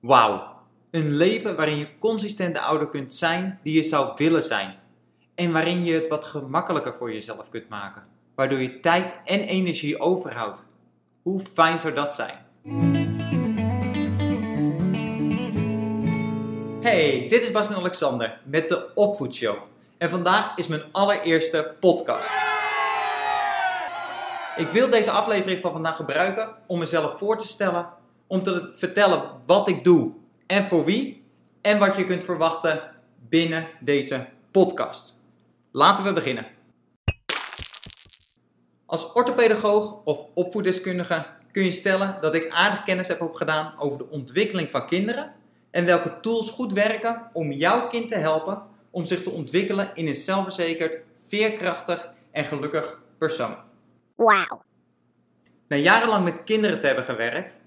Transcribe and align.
Wauw, 0.00 0.56
een 0.90 1.16
leven 1.16 1.56
waarin 1.56 1.76
je 1.76 1.98
consistent 1.98 2.54
de 2.54 2.60
ouder 2.60 2.88
kunt 2.88 3.14
zijn 3.14 3.60
die 3.62 3.74
je 3.74 3.82
zou 3.82 4.12
willen 4.16 4.42
zijn. 4.42 4.76
En 5.34 5.52
waarin 5.52 5.84
je 5.84 5.94
het 5.94 6.08
wat 6.08 6.24
gemakkelijker 6.24 6.94
voor 6.94 7.12
jezelf 7.12 7.48
kunt 7.48 7.68
maken, 7.68 8.06
waardoor 8.34 8.58
je 8.58 8.80
tijd 8.80 9.14
en 9.24 9.40
energie 9.40 10.00
overhoudt. 10.00 10.64
Hoe 11.22 11.40
fijn 11.40 11.78
zou 11.78 11.94
dat 11.94 12.14
zijn? 12.14 12.46
Hey, 16.80 17.26
dit 17.28 17.42
is 17.42 17.50
Bas 17.50 17.70
en 17.70 17.76
Alexander 17.76 18.40
met 18.44 18.68
de 18.68 18.94
Opvoedshow. 18.94 19.56
En 19.98 20.10
vandaag 20.10 20.56
is 20.56 20.66
mijn 20.66 20.82
allereerste 20.92 21.74
podcast. 21.80 22.30
Ik 24.56 24.68
wil 24.68 24.90
deze 24.90 25.10
aflevering 25.10 25.60
van 25.60 25.72
vandaag 25.72 25.96
gebruiken 25.96 26.48
om 26.66 26.78
mezelf 26.78 27.18
voor 27.18 27.38
te 27.38 27.46
stellen, 27.46 27.88
om 28.28 28.42
te 28.42 28.68
vertellen 28.76 29.30
wat 29.46 29.68
ik 29.68 29.84
doe 29.84 30.12
en 30.46 30.64
voor 30.64 30.84
wie 30.84 31.24
en 31.60 31.78
wat 31.78 31.96
je 31.96 32.04
kunt 32.04 32.24
verwachten 32.24 32.80
binnen 33.28 33.68
deze 33.80 34.26
podcast. 34.50 35.16
Laten 35.70 36.04
we 36.04 36.12
beginnen. 36.12 36.46
Als 38.86 39.12
orthopedagoog 39.12 40.00
of 40.04 40.26
opvoeddeskundige 40.34 41.26
kun 41.52 41.64
je 41.64 41.70
stellen 41.70 42.18
dat 42.20 42.34
ik 42.34 42.50
aardig 42.50 42.84
kennis 42.84 43.08
heb 43.08 43.20
opgedaan 43.20 43.74
over 43.78 43.98
de 43.98 44.08
ontwikkeling 44.08 44.68
van 44.70 44.86
kinderen 44.86 45.34
en 45.70 45.84
welke 45.84 46.20
tools 46.20 46.50
goed 46.50 46.72
werken 46.72 47.30
om 47.32 47.52
jouw 47.52 47.88
kind 47.88 48.08
te 48.08 48.16
helpen 48.16 48.62
om 48.90 49.04
zich 49.04 49.22
te 49.22 49.30
ontwikkelen 49.30 49.90
in 49.94 50.06
een 50.06 50.14
zelfverzekerd, 50.14 50.98
veerkrachtig 51.26 52.10
en 52.30 52.44
gelukkig 52.44 53.00
persoon. 53.18 53.56
Wauw. 54.14 54.62
Na 55.68 55.76
jarenlang 55.76 56.24
met 56.24 56.44
kinderen 56.44 56.80
te 56.80 56.86
hebben 56.86 57.04
gewerkt, 57.04 57.60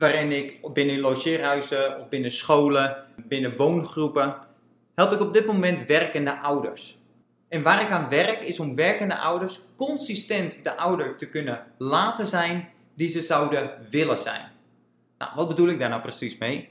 waarin 0.00 0.32
ik 0.32 0.72
binnen 0.72 1.00
logeerhuizen 1.00 1.98
of 1.98 2.08
binnen 2.08 2.30
scholen, 2.30 2.96
binnen 3.16 3.56
woongroepen, 3.56 4.36
help 4.94 5.12
ik 5.12 5.20
op 5.20 5.32
dit 5.32 5.46
moment 5.46 5.86
werkende 5.86 6.38
ouders. 6.38 6.98
En 7.48 7.62
waar 7.62 7.82
ik 7.82 7.90
aan 7.90 8.08
werk 8.08 8.44
is 8.44 8.60
om 8.60 8.74
werkende 8.74 9.18
ouders 9.18 9.60
consistent 9.76 10.64
de 10.64 10.76
ouder 10.76 11.16
te 11.16 11.28
kunnen 11.28 11.66
laten 11.78 12.26
zijn 12.26 12.68
die 12.94 13.08
ze 13.08 13.22
zouden 13.22 13.70
willen 13.90 14.18
zijn. 14.18 14.50
Nou, 15.18 15.30
wat 15.34 15.48
bedoel 15.48 15.68
ik 15.68 15.78
daar 15.78 15.88
nou 15.88 16.02
precies 16.02 16.38
mee? 16.38 16.68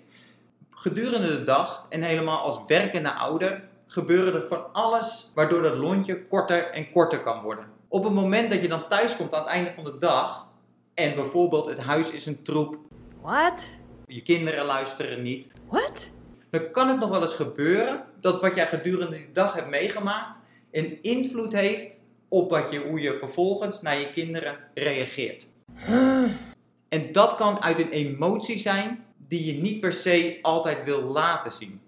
Gedurende 0.70 1.28
de 1.28 1.44
dag 1.44 1.86
en 1.90 2.02
helemaal 2.02 2.40
als 2.40 2.60
werkende 2.68 3.14
ouder 3.14 3.64
gebeuren 3.88 4.34
er 4.34 4.48
van 4.48 4.74
alles 4.74 5.32
waardoor 5.36 5.62
dat 5.62 5.78
lontje 5.78 6.26
korter 6.28 6.70
en 6.70 6.92
korter 6.92 7.22
kan 7.22 7.42
worden. 7.42 7.66
Op 7.88 8.04
het 8.04 8.14
moment 8.14 8.52
dat 8.52 8.62
je 8.62 8.68
dan 8.68 8.88
thuis 8.88 9.16
komt 9.16 9.34
aan 9.34 9.42
het 9.42 9.50
einde 9.50 9.72
van 9.72 9.84
de 9.84 9.98
dag 9.98 10.48
en 10.94 11.16
bijvoorbeeld 11.16 11.66
het 11.66 11.80
huis 11.80 12.12
is 12.12 12.26
een 12.26 12.44
troep, 12.44 12.78
What? 13.22 13.70
je 14.08 14.22
kinderen 14.22 14.66
luisteren 14.66 15.22
niet, 15.22 15.52
What? 15.68 16.10
dan 16.50 16.72
kan 16.72 16.88
het 16.88 17.00
nog 17.00 17.10
wel 17.10 17.22
eens 17.22 17.34
gebeuren 17.34 18.04
dat 18.22 18.42
wat 18.42 18.56
jij 18.56 18.68
gedurende 18.68 19.18
die 19.18 19.32
dag 19.34 19.54
hebt 19.54 19.70
meegemaakt 19.70 20.40
een 20.72 20.98
invloed 21.02 21.54
heeft 21.54 22.00
op 22.28 22.50
wat 22.50 22.72
je, 22.72 22.80
hoe 22.80 23.02
je 23.02 23.18
vervolgens 23.20 23.82
naar 23.82 24.00
je 24.00 24.10
kinderen 24.10 24.58
reageert. 24.74 25.48
En 26.90 27.12
dat 27.12 27.36
kan 27.36 27.62
uit 27.62 27.80
een 27.80 27.90
emotie 27.90 28.58
zijn 28.58 29.06
die 29.28 29.56
je 29.56 29.62
niet 29.62 29.80
per 29.80 29.94
se 29.94 30.40
altijd 30.42 30.84
wil 30.84 31.02
laten 31.02 31.52
zien. 31.52 31.82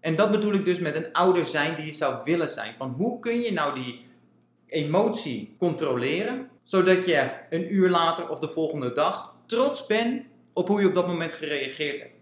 En 0.00 0.16
dat 0.16 0.30
bedoel 0.30 0.52
ik 0.52 0.64
dus 0.64 0.78
met 0.78 0.96
een 0.96 1.12
ouder 1.12 1.46
zijn 1.46 1.76
die 1.76 1.86
je 1.86 1.92
zou 1.92 2.16
willen 2.24 2.48
zijn. 2.48 2.74
Van 2.76 2.94
hoe 2.96 3.18
kun 3.18 3.40
je 3.40 3.52
nou 3.52 3.74
die 3.74 4.04
emotie 4.66 5.54
controleren, 5.58 6.48
zodat 6.62 7.06
je 7.06 7.30
een 7.50 7.74
uur 7.74 7.90
later 7.90 8.28
of 8.28 8.38
de 8.38 8.48
volgende 8.48 8.92
dag 8.92 9.34
trots 9.46 9.86
bent 9.86 10.22
op 10.56 10.68
hoe 10.68 10.80
je 10.80 10.86
op 10.86 10.94
dat 10.94 11.06
moment 11.06 11.32
gereageerd 11.32 12.00
hebt. 12.00 12.14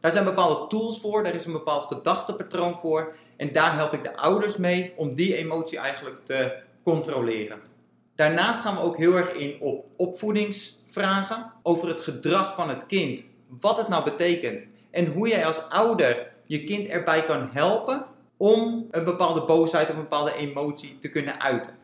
Daar 0.00 0.10
zijn 0.10 0.24
bepaalde 0.24 0.66
tools 0.66 1.00
voor, 1.00 1.22
daar 1.22 1.34
is 1.34 1.44
een 1.44 1.52
bepaald 1.52 1.84
gedachtepatroon 1.84 2.78
voor. 2.78 3.16
En 3.36 3.52
daar 3.52 3.74
help 3.74 3.92
ik 3.92 4.02
de 4.02 4.16
ouders 4.16 4.56
mee 4.56 4.92
om 4.96 5.14
die 5.14 5.36
emotie 5.36 5.78
eigenlijk 5.78 6.24
te 6.24 6.56
controleren. 6.82 7.60
Daarnaast 8.14 8.60
gaan 8.60 8.74
we 8.74 8.80
ook 8.80 8.96
heel 8.96 9.16
erg 9.16 9.32
in 9.32 9.60
op 9.60 9.86
opvoedingsvragen 9.96 11.52
over 11.62 11.88
het 11.88 12.00
gedrag 12.00 12.54
van 12.54 12.68
het 12.68 12.86
kind. 12.86 13.30
Wat 13.60 13.76
het 13.76 13.88
nou 13.88 14.04
betekent. 14.04 14.68
En 14.90 15.06
hoe 15.06 15.28
jij 15.28 15.46
als 15.46 15.68
ouder 15.68 16.28
je 16.44 16.64
kind 16.64 16.88
erbij 16.88 17.24
kan 17.24 17.48
helpen 17.52 18.06
om 18.36 18.86
een 18.90 19.04
bepaalde 19.04 19.44
boosheid 19.44 19.88
of 19.88 19.94
een 19.94 20.00
bepaalde 20.00 20.34
emotie 20.34 20.98
te 20.98 21.10
kunnen 21.10 21.40
uiten. 21.40 21.76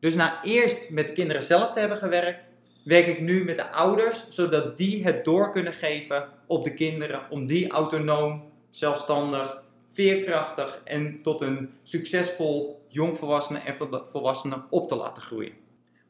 Dus 0.00 0.14
na 0.14 0.44
eerst 0.44 0.90
met 0.90 1.06
de 1.06 1.12
kinderen 1.12 1.42
zelf 1.42 1.70
te 1.70 1.80
hebben 1.80 1.98
gewerkt, 1.98 2.48
werk 2.84 3.06
ik 3.06 3.20
nu 3.20 3.44
met 3.44 3.56
de 3.56 3.70
ouders, 3.70 4.28
zodat 4.28 4.78
die 4.78 5.04
het 5.04 5.24
door 5.24 5.50
kunnen 5.50 5.72
geven 5.72 6.28
op 6.46 6.64
de 6.64 6.74
kinderen, 6.74 7.20
om 7.30 7.46
die 7.46 7.70
autonoom, 7.70 8.44
zelfstandig, 8.70 9.62
veerkrachtig 9.92 10.80
en 10.84 11.22
tot 11.22 11.40
een 11.40 11.70
succesvol 11.82 12.84
jongvolwassene 12.88 13.58
en 13.58 13.76
volwassene 14.10 14.62
op 14.70 14.88
te 14.88 14.94
laten 14.94 15.22
groeien. 15.22 15.52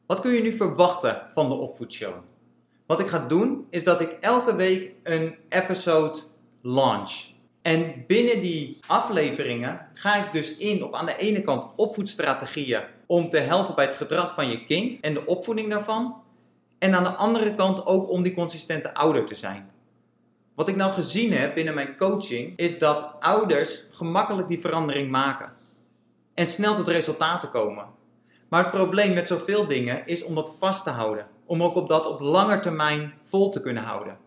Wat 0.05 0.19
kun 0.19 0.31
je 0.31 0.41
nu 0.41 0.51
verwachten 0.51 1.21
van 1.29 1.49
de 1.49 1.55
opvoedshow? 1.55 2.13
Wat 2.85 2.99
ik 2.99 3.07
ga 3.07 3.27
doen, 3.27 3.67
is 3.69 3.83
dat 3.83 4.01
ik 4.01 4.17
elke 4.19 4.55
week 4.55 4.91
een 5.03 5.35
episode 5.49 6.19
launch. 6.61 7.31
En 7.61 8.03
binnen 8.07 8.41
die 8.41 8.77
afleveringen 8.87 9.87
ga 9.93 10.25
ik 10.25 10.33
dus 10.33 10.57
in 10.57 10.83
op 10.83 10.93
aan 10.93 11.05
de 11.05 11.17
ene 11.17 11.41
kant 11.41 11.65
opvoedstrategieën 11.75 12.81
om 13.05 13.29
te 13.29 13.37
helpen 13.37 13.75
bij 13.75 13.85
het 13.85 13.95
gedrag 13.95 14.33
van 14.33 14.49
je 14.49 14.65
kind 14.65 14.99
en 14.99 15.13
de 15.13 15.25
opvoeding 15.25 15.69
daarvan. 15.69 16.21
En 16.83 16.95
aan 16.95 17.03
de 17.03 17.15
andere 17.15 17.53
kant 17.53 17.85
ook 17.85 18.09
om 18.09 18.23
die 18.23 18.33
consistente 18.33 18.93
ouder 18.93 19.25
te 19.25 19.35
zijn. 19.35 19.71
Wat 20.55 20.67
ik 20.67 20.75
nou 20.75 20.91
gezien 20.91 21.33
heb 21.33 21.53
binnen 21.55 21.73
mijn 21.73 21.97
coaching 21.97 22.57
is 22.57 22.79
dat 22.79 23.15
ouders 23.19 23.87
gemakkelijk 23.91 24.47
die 24.47 24.59
verandering 24.59 25.11
maken. 25.11 25.53
En 26.33 26.45
snel 26.47 26.75
tot 26.75 26.87
resultaten 26.87 27.49
komen. 27.49 27.85
Maar 28.49 28.61
het 28.63 28.71
probleem 28.71 29.13
met 29.13 29.27
zoveel 29.27 29.67
dingen 29.67 30.07
is 30.07 30.23
om 30.23 30.35
dat 30.35 30.55
vast 30.59 30.83
te 30.83 30.89
houden. 30.89 31.27
Om 31.45 31.63
ook 31.63 31.75
op 31.75 31.87
dat 31.87 32.05
op 32.05 32.19
lange 32.19 32.59
termijn 32.59 33.13
vol 33.21 33.49
te 33.49 33.61
kunnen 33.61 33.83
houden. 33.83 34.17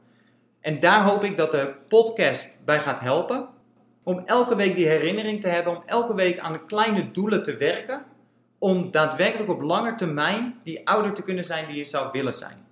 En 0.61 0.81
daar 0.81 1.05
hoop 1.05 1.25
ik 1.25 1.37
dat 1.37 1.50
de 1.50 1.75
podcast 1.88 2.65
bij 2.65 2.81
gaat 2.81 3.00
helpen. 3.00 3.49
Om 4.05 4.19
elke 4.19 4.56
week 4.56 4.77
die 4.77 4.87
herinnering 4.87 5.41
te 5.41 5.49
hebben, 5.49 5.77
om 5.77 5.83
elke 5.87 6.15
week 6.15 6.38
aan 6.38 6.53
de 6.53 6.65
kleine 6.65 7.11
doelen 7.11 7.43
te 7.44 7.56
werken. 7.56 8.05
Om 8.59 8.91
daadwerkelijk 8.91 9.50
op 9.50 9.61
lange 9.61 9.94
termijn 9.94 10.61
die 10.62 10.89
ouder 10.89 11.12
te 11.12 11.22
kunnen 11.22 11.44
zijn 11.44 11.69
die 11.69 11.77
je 11.77 11.84
zou 11.84 12.09
willen 12.12 12.33
zijn. 12.33 12.67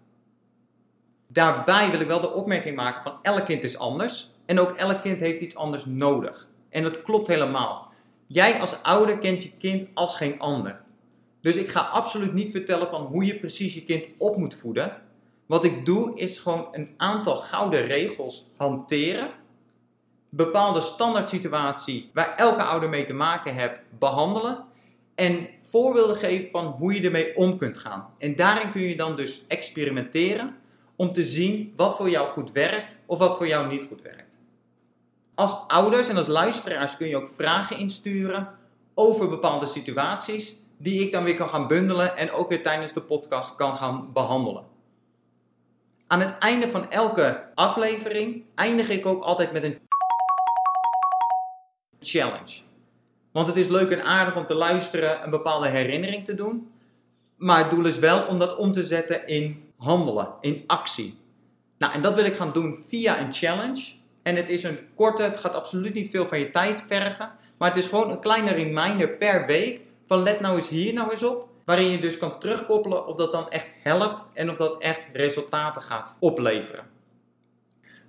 Daarbij 1.27 1.91
wil 1.91 2.01
ik 2.01 2.07
wel 2.07 2.21
de 2.21 2.33
opmerking 2.33 2.77
maken 2.77 3.03
van 3.03 3.19
elk 3.23 3.45
kind 3.45 3.65
is 3.65 3.79
anders. 3.79 4.31
En 4.47 4.61
ook 4.61 4.71
elk 4.71 5.03
kind 5.03 5.21
heeft 5.21 5.41
iets 5.41 5.57
anders 5.57 5.85
nodig. 5.85 6.49
En 6.69 6.83
dat 6.83 7.03
klopt 7.03 7.29
helemaal. 7.29 7.93
Jij 8.27 8.61
als 8.61 8.83
ouder 8.83 9.19
kent 9.19 9.43
je 9.43 9.57
kind 9.57 9.89
als 9.95 10.17
geen 10.17 10.41
ander. 10.41 10.81
Dus 11.41 11.57
ik 11.57 11.69
ga 11.69 11.81
absoluut 11.81 12.33
niet 12.33 12.51
vertellen 12.51 12.89
van 12.89 13.03
hoe 13.03 13.25
je 13.25 13.39
precies 13.39 13.75
je 13.75 13.85
kind 13.85 14.07
op 14.19 14.37
moet 14.37 14.55
voeden. 14.55 15.03
Wat 15.47 15.65
ik 15.65 15.87
doe 15.87 16.19
is 16.19 16.39
gewoon 16.39 16.69
een 16.73 16.95
aantal 16.97 17.37
gouden 17.37 17.87
regels 17.87 18.45
hanteren. 18.57 19.31
Bepaalde 20.29 20.81
standaard 20.81 21.29
situatie 21.29 22.11
waar 22.13 22.37
elke 22.37 22.63
ouder 22.63 22.89
mee 22.89 23.05
te 23.05 23.13
maken 23.13 23.55
heeft 23.55 23.81
behandelen. 23.99 24.65
En 25.15 25.49
voorbeelden 25.59 26.17
geven 26.17 26.51
van 26.51 26.67
hoe 26.67 26.95
je 26.95 27.03
ermee 27.03 27.37
om 27.37 27.59
kunt 27.59 27.79
gaan. 27.79 28.15
En 28.19 28.37
daarin 28.37 28.71
kun 28.71 28.83
je 28.83 28.97
dan 28.97 29.17
dus 29.17 29.47
experimenteren 29.47 30.57
om 30.97 31.13
te 31.13 31.23
zien 31.23 31.73
wat 31.77 31.97
voor 31.97 32.11
jou 32.11 32.29
goed 32.29 32.53
werkt 32.53 32.99
of 33.07 33.19
wat 33.19 33.37
voor 33.37 33.47
jou 33.47 33.69
niet 33.69 33.87
goed 33.89 34.03
werkt. 34.03 34.39
Als 35.35 35.69
ouders 35.69 36.09
en 36.09 36.17
als 36.17 36.27
luisteraars 36.27 36.97
kun 36.97 37.09
je 37.09 37.17
ook 37.17 37.29
vragen 37.29 37.79
insturen 37.79 38.49
over 38.95 39.29
bepaalde 39.29 39.67
situaties 39.67 40.61
die 40.79 41.03
ik 41.03 41.13
dan 41.13 41.25
weer 41.25 41.35
kan 41.35 41.49
gaan 41.49 41.67
bundelen 41.67 42.17
en 42.17 42.33
ook 42.33 42.49
weer 42.49 42.63
tijdens 42.63 42.93
de 42.93 43.03
podcast 43.03 43.57
kan 43.57 43.77
gaan 43.77 44.13
behandelen. 44.13 44.65
Aan 46.07 46.21
het 46.21 46.39
einde 46.39 46.69
van 46.69 46.91
elke 46.91 47.51
aflevering 47.55 48.45
eindig 48.55 48.89
ik 48.89 49.07
ook 49.07 49.23
altijd 49.23 49.53
met 49.53 49.63
een 49.65 49.79
challenge. 52.01 52.63
Want 53.35 53.47
het 53.47 53.57
is 53.57 53.69
leuk 53.69 53.91
en 53.91 54.05
aardig 54.05 54.37
om 54.37 54.47
te 54.47 54.55
luisteren, 54.55 55.25
een 55.25 55.31
bepaalde 55.31 55.69
herinnering 55.69 56.25
te 56.25 56.35
doen. 56.35 56.73
Maar 57.37 57.59
het 57.59 57.71
doel 57.71 57.85
is 57.85 57.99
wel 57.99 58.27
om 58.27 58.39
dat 58.39 58.57
om 58.57 58.73
te 58.73 58.83
zetten 58.83 59.27
in 59.27 59.73
handelen, 59.77 60.29
in 60.41 60.65
actie. 60.67 61.19
Nou, 61.79 61.93
en 61.93 62.03
dat 62.03 62.15
wil 62.15 62.25
ik 62.25 62.35
gaan 62.35 62.53
doen 62.53 62.85
via 62.89 63.21
een 63.21 63.33
challenge. 63.33 63.95
En 64.23 64.37
het 64.37 64.49
is 64.49 64.63
een 64.63 64.79
korte, 64.95 65.23
het 65.23 65.39
gaat 65.39 65.55
absoluut 65.55 65.95
niet 65.95 66.11
veel 66.11 66.27
van 66.27 66.39
je 66.39 66.51
tijd 66.51 66.85
vergen. 66.87 67.33
Maar 67.59 67.69
het 67.69 67.79
is 67.79 67.87
gewoon 67.87 68.11
een 68.11 68.21
kleine 68.21 68.53
reminder 68.53 69.09
per 69.09 69.47
week 69.47 69.81
van 70.07 70.23
let 70.23 70.41
nou 70.41 70.57
eens 70.57 70.69
hier 70.69 70.93
nou 70.93 71.11
eens 71.11 71.23
op. 71.23 71.49
Waarin 71.65 71.91
je 71.91 72.01
dus 72.01 72.19
kan 72.19 72.39
terugkoppelen 72.39 73.07
of 73.07 73.17
dat 73.17 73.33
dan 73.33 73.51
echt 73.51 73.69
helpt 73.83 74.27
en 74.33 74.51
of 74.51 74.57
dat 74.57 74.81
echt 74.81 75.09
resultaten 75.13 75.83
gaat 75.83 76.17
opleveren. 76.21 76.85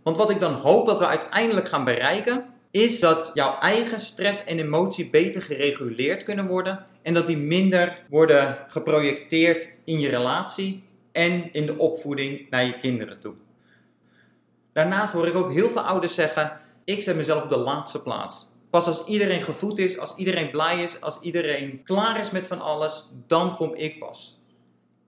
Want 0.04 0.18
wat 0.18 0.30
ik 0.30 0.40
dan 0.40 0.54
hoop 0.54 0.86
dat 0.86 1.00
we 1.00 1.08
uiteindelijk 1.08 1.68
gaan 1.68 1.84
bereiken, 1.84 2.54
is 2.76 3.00
dat 3.00 3.32
jouw 3.34 3.60
eigen 3.60 4.00
stress 4.00 4.44
en 4.44 4.60
emotie 4.60 5.10
beter 5.10 5.42
gereguleerd 5.42 6.24
kunnen 6.24 6.48
worden 6.48 6.86
en 7.02 7.14
dat 7.14 7.28
die 7.28 7.38
minder 7.38 8.04
worden 8.10 8.58
geprojecteerd 8.68 9.76
in 9.84 10.00
je 10.00 10.10
relatie 10.10 10.84
en 11.12 11.54
in 11.54 11.66
de 11.66 11.78
opvoeding 11.78 12.50
naar 12.50 12.66
je 12.66 12.78
kinderen 12.78 13.20
toe. 13.20 13.34
Daarnaast 14.74 15.14
hoor 15.14 15.28
ik 15.28 15.36
ook 15.36 15.52
heel 15.52 15.70
veel 15.70 15.82
ouders 15.82 16.14
zeggen: 16.14 16.60
ik 16.84 17.02
zet 17.02 17.16
mezelf 17.16 17.44
op 17.44 17.50
de 17.50 17.58
laatste 17.58 18.02
plaats. 18.02 18.52
Pas 18.70 18.88
als 18.88 19.06
iedereen 19.06 19.42
gevoed 19.42 19.80
is, 19.80 20.00
als 20.00 20.16
iedereen 20.16 20.52
blij 20.52 20.84
is, 20.84 21.02
als 21.02 21.20
iedereen 21.22 21.84
klaar 21.84 22.20
is 22.20 22.32
met 22.32 22.48
van 22.48 22.62
alles, 22.62 23.10
dan 23.28 23.56
kom 23.56 23.74
ik 23.74 24.00
pas. 24.00 24.40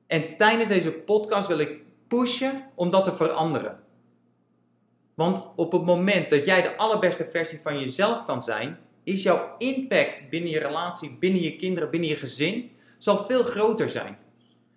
En 0.08 0.38
tijdens 0.38 0.69
deze 0.69 0.92
podcast 0.92 1.48
wil 1.48 1.60
ik 1.60 1.80
pushen 2.08 2.69
om 2.75 2.90
dat 2.90 3.04
te 3.04 3.16
veranderen. 3.16 3.80
Want 5.18 5.52
op 5.56 5.72
het 5.72 5.86
moment 5.86 6.30
dat 6.30 6.46
jij 6.46 6.62
de 6.62 6.78
allerbeste 6.78 7.28
versie 7.31 7.60
van 7.64 7.80
jezelf 7.80 8.25
kan 8.25 8.42
zijn, 8.42 8.78
is 9.04 9.24
jouw 9.24 9.56
impact 9.58 10.30
binnen 10.30 10.50
je 10.50 10.60
relatie, 10.60 11.18
binnen 11.19 11.42
je 11.42 11.56
kinderen, 11.56 11.90
binnen 11.90 12.10
je 12.10 12.16
gezin, 12.16 12.72
zal 12.98 13.25
veel 13.25 13.44
groter 13.44 13.90
zijn. 13.90 14.18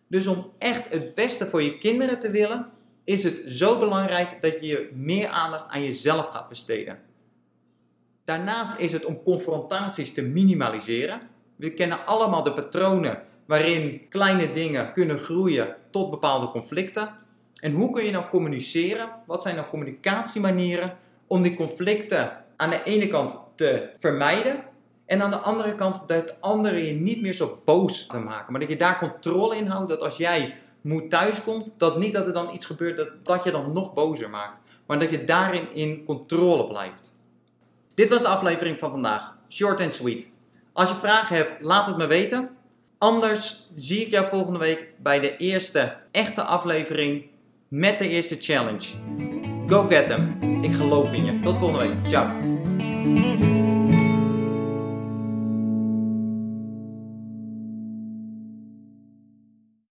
Dus 0.08 0.26
om 0.26 0.52
echt 0.58 0.90
het 0.90 1.14
beste 1.14 1.46
voor 1.46 1.62
je 1.62 1.78
kinderen 1.78 2.20
te 2.20 2.30
willen, 2.30 2.70
is 3.04 3.22
het 3.22 3.42
zo 3.46 3.78
belangrijk 3.78 4.42
dat 4.42 4.60
je 4.60 4.90
meer 4.94 5.28
aandacht 5.28 5.68
aan 5.68 5.82
jezelf 5.82 6.26
gaat 6.28 6.48
besteden. 6.48 6.98
Daarnaast 8.24 8.78
is 8.78 8.92
het 8.92 9.04
om 9.04 9.22
confrontaties 9.22 10.14
te 10.14 10.22
minimaliseren. 10.22 11.20
We 11.56 11.74
kennen 11.74 12.06
allemaal 12.06 12.42
de 12.42 12.52
patronen 12.52 13.22
waarin 13.46 14.08
kleine 14.08 14.52
dingen 14.52 14.92
kunnen 14.92 15.18
groeien 15.18 15.76
tot 15.90 16.10
bepaalde 16.10 16.50
conflicten. 16.50 17.14
En 17.60 17.72
hoe 17.72 17.90
kun 17.92 18.04
je 18.04 18.10
nou 18.10 18.24
communiceren? 18.30 19.08
Wat 19.26 19.42
zijn 19.42 19.54
nou 19.54 19.68
communicatiemanieren 19.68 20.96
om 21.26 21.42
die 21.42 21.56
conflicten 21.56 22.44
aan 22.56 22.70
de 22.70 22.82
ene 22.84 23.08
kant 23.08 23.44
te 23.54 23.90
vermijden 23.96 24.64
en 25.06 25.22
aan 25.22 25.30
de 25.30 25.36
andere 25.36 25.74
kant 25.74 26.08
dat 26.08 26.40
anderen 26.40 26.84
je 26.84 26.92
niet 26.92 27.22
meer 27.22 27.32
zo 27.32 27.62
boos 27.64 28.06
te 28.06 28.18
maken, 28.18 28.52
maar 28.52 28.60
dat 28.60 28.70
je 28.70 28.76
daar 28.76 28.98
controle 28.98 29.56
in 29.56 29.66
houdt. 29.66 29.88
Dat 29.88 30.00
als 30.00 30.16
jij 30.16 30.54
moe 30.80 31.08
thuiskomt, 31.08 31.74
dat 31.76 31.98
niet 31.98 32.12
dat 32.12 32.26
er 32.26 32.32
dan 32.32 32.54
iets 32.54 32.66
gebeurt 32.66 32.96
dat, 32.96 33.08
dat 33.22 33.44
je 33.44 33.50
dan 33.50 33.72
nog 33.72 33.94
bozer 33.94 34.30
maakt, 34.30 34.58
maar 34.86 34.98
dat 34.98 35.10
je 35.10 35.24
daarin 35.24 35.74
in 35.74 36.04
controle 36.04 36.66
blijft. 36.66 37.14
Dit 37.94 38.08
was 38.08 38.22
de 38.22 38.28
aflevering 38.28 38.78
van 38.78 38.90
vandaag. 38.90 39.36
Short 39.48 39.80
and 39.80 39.92
sweet. 39.92 40.30
Als 40.72 40.88
je 40.88 40.94
vragen 40.94 41.36
hebt, 41.36 41.62
laat 41.62 41.86
het 41.86 41.96
me 41.96 42.06
weten. 42.06 42.50
Anders 42.98 43.70
zie 43.76 44.00
ik 44.00 44.10
jou 44.10 44.28
volgende 44.28 44.58
week 44.58 44.94
bij 44.98 45.20
de 45.20 45.36
eerste 45.36 45.96
echte 46.10 46.42
aflevering 46.42 47.29
met 47.70 47.98
de 47.98 48.08
eerste 48.08 48.36
challenge. 48.40 48.86
Go 49.66 49.82
get 49.82 50.06
them. 50.06 50.38
Ik 50.62 50.72
geloof 50.72 51.12
in 51.12 51.24
je. 51.24 51.40
Tot 51.40 51.58
volgende 51.58 51.88
week. 51.88 52.08
Ciao. 52.08 52.28